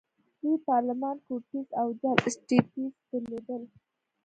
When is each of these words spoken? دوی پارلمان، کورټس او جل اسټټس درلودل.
دوی 0.41 0.55
پارلمان، 0.69 1.15
کورټس 1.25 1.67
او 1.81 1.87
جل 2.01 2.17
اسټټس 2.27 2.93
درلودل. 3.09 3.63